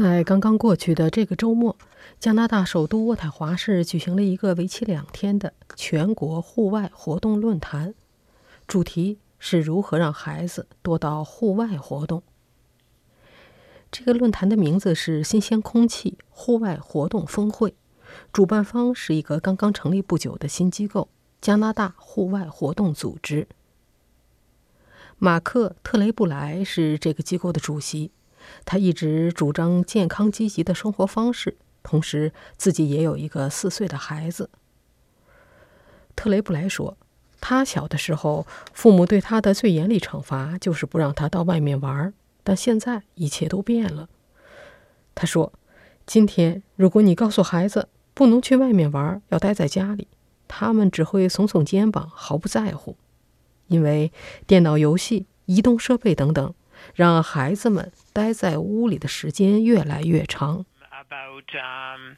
[0.00, 1.76] 在刚刚过去的这个周末，
[2.20, 7.94] 加拿大首都渥太华市举行了一个为期两天的全国户外活动论坛，
[8.68, 12.22] 主题是如何让孩子多到户外活动。
[13.90, 17.74] 这个论坛的名字是“新鲜空气户外活动峰会”，
[18.32, 21.08] 主办方是一个刚刚成立不久的新机构——
[21.42, 23.48] 加拿大户外活动组织。
[25.18, 28.12] 马克·特雷布莱是这个机构的主席。
[28.64, 34.50] 他一直主张健康积极的生活方式，同时自己也有一个四岁的孩子。
[36.14, 36.96] 特雷布莱说
[37.40, 44.08] ：“他小的时候，父母对他的最严厉惩罚就是不让他到外面玩，但现在一切都变了。”
[45.14, 45.52] 他说
[46.06, 50.08] ：“今天，如果你告诉孩子不能去外面玩，要待在家里，
[50.48, 52.96] 他们只会耸耸肩膀，毫不在乎，
[53.68, 54.12] 因为
[54.46, 56.54] 电脑游戏、移动设备等等。”
[56.95, 60.65] 让孩子们待在屋里的时间越来越长。
[60.91, 62.15] About um,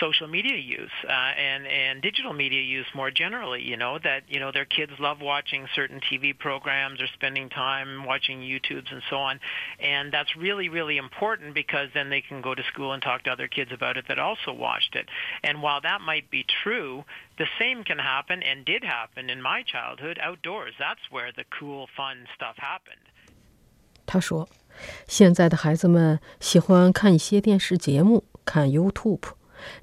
[0.00, 4.40] social media use uh, and and digital media use more generally, you know that you
[4.40, 9.16] know their kids love watching certain TV programs or spending time watching YouTubes and so
[9.16, 9.40] on,
[9.78, 13.30] and that's really really important because then they can go to school and talk to
[13.30, 15.08] other kids about it that also watched it.
[15.42, 17.04] And while that might be true,
[17.38, 20.74] the same can happen and did happen in my childhood outdoors.
[20.78, 23.00] That's where the cool fun stuff happened.
[24.09, 24.49] 他说
[25.07, 29.21] ：“现在的孩子们喜欢看一些电视节目，看 YouTube，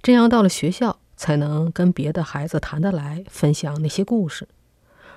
[0.03, 4.49] 这样到了学校才能跟别的孩子谈得来，分享那些故事。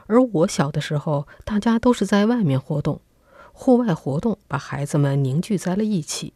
[0.06, 3.02] 而我小的时候，大家都是在外面活动，
[3.52, 6.34] 户外活动把孩子们凝聚在了一起。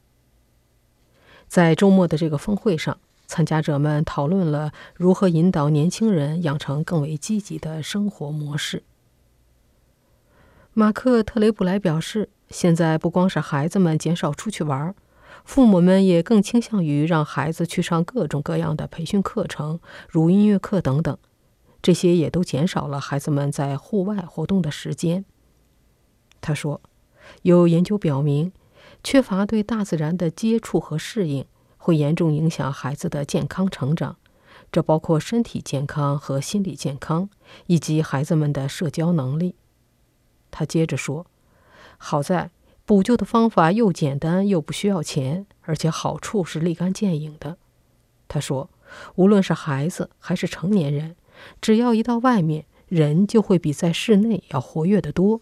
[1.48, 8.82] 在周末的这个峰会上，参加者们讨论了如何引导年轻人养成更为积极的生活模式。”
[10.74, 12.30] 马克·特雷布莱表示。
[12.54, 14.94] 现在不光是孩子们减少出去玩，
[15.44, 21.18] 父母们也更倾向于让孩子去上各种各样的培训课程，如音乐课等等。
[21.82, 25.26] 这些也都减少了孩子们在户外活动的时间。
[26.42, 26.80] 他说，
[27.42, 28.52] 有研究表明，
[29.04, 31.48] 缺乏对大自然的接触和适应，
[31.78, 34.18] 会严重影响孩子的健康成长，
[34.72, 37.32] 这包括身体健康和心理健康，
[37.66, 39.56] 以及孩子们的社交能力。
[40.52, 41.26] 他接着说。
[42.06, 42.52] 好在
[42.86, 47.58] 补救的方法又简单又不需要钱，而且好处是立竿见影的。
[48.28, 48.70] 他说
[49.16, 51.16] ：“无论是孩子还是成年人，
[51.62, 55.40] 只要一到外面，人就会比在室内要活跃得多。”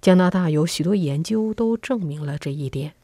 [0.00, 2.94] 加拿大有许多研究都证明了这一点。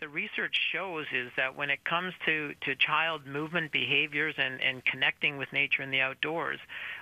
[0.00, 4.84] the research shows is that when it comes to, to child movement behaviors and, and
[4.84, 6.58] connecting with nature in the outdoors,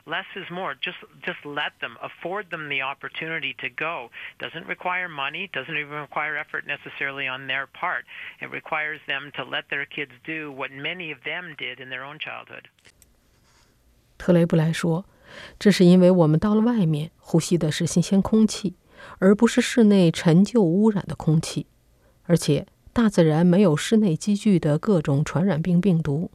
[0.07, 0.75] less is more.
[0.75, 4.11] Just just let them, afford them the opportunity to go.
[4.39, 8.05] Doesn't require money, doesn't even require effort necessarily on their part.
[8.41, 12.05] It requires them to let their kids do what many of them did in their
[12.05, 12.69] own childhood.
[14.19, 18.77] 特雷布莱说：“这是因为我们到了外面，呼吸的是新鲜空气，
[19.19, 21.67] 而不是室内陈旧污染的空气，
[22.25, 22.67] 而且
[22.98, 26.32] 大自然没有室内积聚的各种传染病病毒，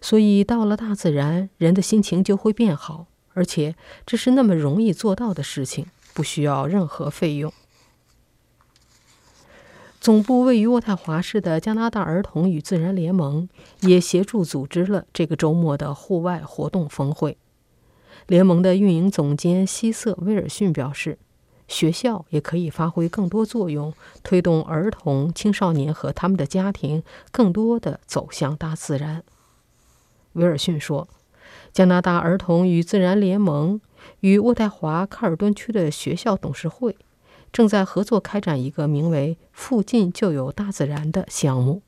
[0.00, 3.74] 所以到了大自然，人的心情就会变好，而且
[4.06, 7.52] 这是那么容易做到的事情，不需要任何费用。
[10.00, 13.48] 总部位于渥太华市的加拿大儿童与自然联盟
[13.80, 17.36] 也协助组织了这个周末的户外活动峰会。
[18.28, 21.18] 联盟的运营总监希瑟·威尔逊表示。
[21.68, 29.22] 学校也可以发挥更多作用，推动儿童、青少年和他们的家庭更多的走向大自然。
[30.34, 31.08] 威尔逊说
[31.72, 33.80] ：“加拿大儿童与自然联盟
[34.20, 36.96] 与渥太华卡尔顿区的学校董事会
[37.52, 41.82] 正在合作开展一个名为‘附近就有大自然’的项目。”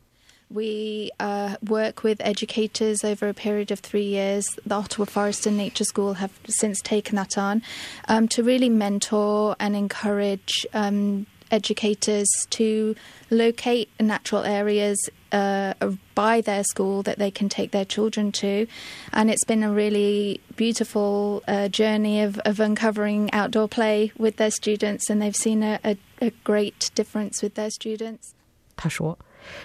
[0.50, 4.46] We uh, work with educators over a period of three years.
[4.64, 7.62] The Ottawa Forest and Nature School have since taken that on
[8.08, 12.94] um, to really mentor and encourage um, educators to
[13.30, 15.74] locate natural areas uh,
[16.14, 18.66] by their school that they can take their children to.
[19.12, 24.50] And it's been a really beautiful uh, journey of, of uncovering outdoor play with their
[24.50, 28.34] students, and they've seen a, a, a great difference with their students.
[28.78, 29.18] 他说。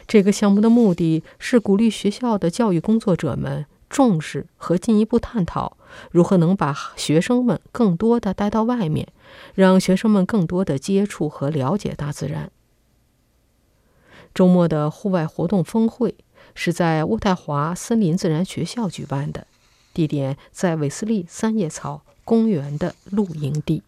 [0.08, 5.76] 这个项目的目的是鼓励学校的教育工作者们重视和进一步探讨
[6.10, 9.08] 如何能把学生们更多的带到外面，
[9.54, 12.50] 让学生们更多的接触和了解大自然。
[14.34, 16.16] 周末的户外活动峰会
[16.56, 19.46] 是在渥太华森林自然学校举办的，
[19.94, 23.84] 地点在韦斯利三叶草公园的露营地。